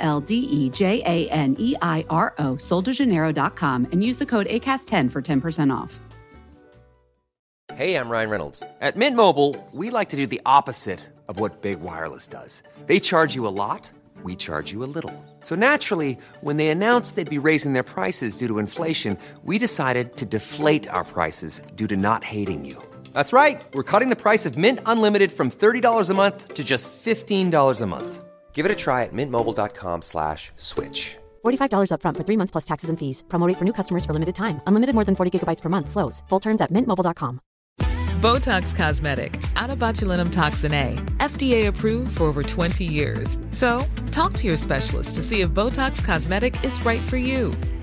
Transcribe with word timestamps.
L 0.00 0.20
D 0.20 0.34
E 0.34 0.68
J 0.70 1.02
A 1.06 1.28
N 1.30 1.54
E 1.58 1.76
I 1.80 2.04
R 2.10 2.34
O, 2.38 2.56
soldejaneiro.com, 2.56 3.86
and 3.92 4.02
use 4.02 4.18
the 4.18 4.26
code 4.26 4.46
ACAST10 4.46 5.12
for 5.12 5.22
10% 5.22 5.72
off. 5.72 6.00
Hey, 7.74 7.94
I'm 7.94 8.08
Ryan 8.08 8.30
Reynolds. 8.30 8.62
At 8.80 8.96
Mint 8.96 9.16
Mobile, 9.16 9.56
we 9.72 9.90
like 9.90 10.08
to 10.10 10.16
do 10.16 10.26
the 10.26 10.40
opposite 10.44 11.00
of 11.28 11.38
what 11.38 11.62
Big 11.62 11.80
Wireless 11.80 12.26
does. 12.26 12.62
They 12.86 12.98
charge 12.98 13.34
you 13.34 13.46
a 13.46 13.54
lot, 13.62 13.88
we 14.22 14.36
charge 14.36 14.72
you 14.72 14.82
a 14.84 14.90
little. 14.96 15.14
So 15.40 15.54
naturally, 15.54 16.18
when 16.40 16.56
they 16.56 16.68
announced 16.68 17.14
they'd 17.14 17.30
be 17.30 17.38
raising 17.38 17.72
their 17.72 17.84
prices 17.84 18.36
due 18.36 18.48
to 18.48 18.58
inflation, 18.58 19.16
we 19.44 19.56
decided 19.56 20.16
to 20.16 20.26
deflate 20.26 20.88
our 20.90 21.04
prices 21.04 21.62
due 21.76 21.86
to 21.86 21.96
not 21.96 22.24
hating 22.24 22.64
you. 22.64 22.82
That's 23.14 23.32
right. 23.32 23.62
We're 23.72 23.82
cutting 23.92 24.10
the 24.10 24.16
price 24.16 24.44
of 24.46 24.58
Mint 24.58 24.80
Unlimited 24.86 25.32
from 25.32 25.50
$30 25.50 26.10
a 26.10 26.14
month 26.14 26.54
to 26.54 26.64
just 26.64 26.90
$15 26.90 27.80
a 27.80 27.86
month. 27.86 28.24
Give 28.52 28.66
it 28.66 28.72
a 28.72 28.76
try 28.76 29.04
at 29.04 29.14
mintmobile.com 29.14 30.02
slash 30.02 30.52
switch. 30.56 31.16
$45 31.42 31.90
upfront 31.92 32.16
for 32.18 32.24
three 32.24 32.36
months 32.36 32.50
plus 32.50 32.64
taxes 32.64 32.90
and 32.90 32.98
fees. 32.98 33.22
Promote 33.30 33.56
for 33.56 33.64
new 33.64 33.72
customers 33.72 34.04
for 34.04 34.12
limited 34.12 34.34
time. 34.34 34.60
Unlimited 34.66 34.94
more 34.94 35.06
than 35.06 35.16
40 35.16 35.30
gigabytes 35.38 35.62
per 35.62 35.70
month. 35.70 35.88
Slows. 35.88 36.22
Full 36.28 36.40
terms 36.40 36.60
at 36.60 36.70
mintmobile.com. 36.70 37.40
Botox 38.20 38.74
Cosmetic, 38.76 39.32
onabotulinumtoxinA, 39.56 41.16
FDA 41.20 41.68
approved 41.68 42.18
for 42.18 42.24
over 42.24 42.42
20 42.42 42.84
years. 42.84 43.38
So, 43.50 43.82
talk 44.10 44.34
to 44.34 44.46
your 44.46 44.58
specialist 44.58 45.14
to 45.14 45.22
see 45.22 45.40
if 45.40 45.48
Botox 45.50 46.04
Cosmetic 46.04 46.62
is 46.62 46.84
right 46.84 47.00
for 47.08 47.16
you. 47.16 47.54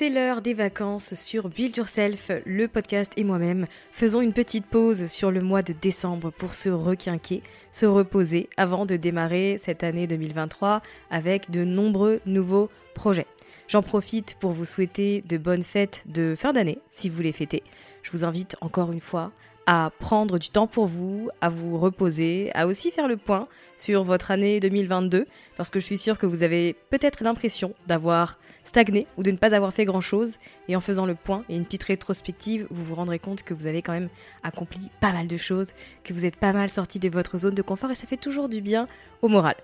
C'est 0.00 0.08
l'heure 0.08 0.40
des 0.40 0.54
vacances 0.54 1.12
sur 1.12 1.50
Build 1.50 1.76
Yourself, 1.76 2.30
le 2.46 2.68
podcast 2.68 3.12
et 3.18 3.22
moi-même 3.22 3.66
faisons 3.92 4.22
une 4.22 4.32
petite 4.32 4.64
pause 4.64 5.08
sur 5.08 5.30
le 5.30 5.42
mois 5.42 5.60
de 5.60 5.74
décembre 5.74 6.30
pour 6.30 6.54
se 6.54 6.70
requinquer, 6.70 7.42
se 7.70 7.84
reposer 7.84 8.48
avant 8.56 8.86
de 8.86 8.96
démarrer 8.96 9.58
cette 9.62 9.84
année 9.84 10.06
2023 10.06 10.80
avec 11.10 11.50
de 11.50 11.64
nombreux 11.64 12.22
nouveaux 12.24 12.70
projets. 12.94 13.26
J'en 13.68 13.82
profite 13.82 14.38
pour 14.40 14.52
vous 14.52 14.64
souhaiter 14.64 15.20
de 15.20 15.36
bonnes 15.36 15.62
fêtes 15.62 16.04
de 16.06 16.34
fin 16.34 16.54
d'année 16.54 16.78
si 16.88 17.10
vous 17.10 17.20
les 17.20 17.32
fêtez. 17.32 17.62
Je 18.02 18.10
vous 18.10 18.24
invite 18.24 18.56
encore 18.62 18.92
une 18.92 19.02
fois 19.02 19.32
à 19.72 19.92
prendre 20.00 20.40
du 20.40 20.50
temps 20.50 20.66
pour 20.66 20.86
vous, 20.86 21.30
à 21.40 21.48
vous 21.48 21.78
reposer, 21.78 22.50
à 22.54 22.66
aussi 22.66 22.90
faire 22.90 23.06
le 23.06 23.16
point 23.16 23.46
sur 23.78 24.02
votre 24.02 24.32
année 24.32 24.58
2022, 24.58 25.26
parce 25.56 25.70
que 25.70 25.78
je 25.78 25.84
suis 25.84 25.96
sûre 25.96 26.18
que 26.18 26.26
vous 26.26 26.42
avez 26.42 26.74
peut-être 26.90 27.22
l'impression 27.22 27.72
d'avoir 27.86 28.40
stagné 28.64 29.06
ou 29.16 29.22
de 29.22 29.30
ne 29.30 29.36
pas 29.36 29.54
avoir 29.54 29.72
fait 29.72 29.84
grand-chose, 29.84 30.38
et 30.66 30.74
en 30.74 30.80
faisant 30.80 31.06
le 31.06 31.14
point 31.14 31.44
et 31.48 31.54
une 31.54 31.64
petite 31.64 31.84
rétrospective, 31.84 32.66
vous 32.68 32.84
vous 32.84 32.96
rendrez 32.96 33.20
compte 33.20 33.44
que 33.44 33.54
vous 33.54 33.68
avez 33.68 33.80
quand 33.80 33.92
même 33.92 34.08
accompli 34.42 34.90
pas 35.00 35.12
mal 35.12 35.28
de 35.28 35.36
choses, 35.36 35.68
que 36.02 36.12
vous 36.12 36.24
êtes 36.24 36.36
pas 36.36 36.52
mal 36.52 36.68
sorti 36.68 36.98
de 36.98 37.08
votre 37.08 37.38
zone 37.38 37.54
de 37.54 37.62
confort, 37.62 37.92
et 37.92 37.94
ça 37.94 38.08
fait 38.08 38.16
toujours 38.16 38.48
du 38.48 38.60
bien 38.60 38.88
au 39.22 39.28
moral. 39.28 39.54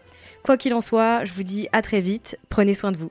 Quoi 0.45 0.57
qu'il 0.57 0.73
en 0.75 0.83
soit, 0.83 1.25
je 1.25 1.33
vous 1.33 1.43
dis 1.43 1.67
à 1.73 1.83
très 1.83 2.01
vite, 2.01 2.39
prenez 2.49 2.75
soin 2.75 2.93
de 2.93 2.97
vous. 2.97 3.11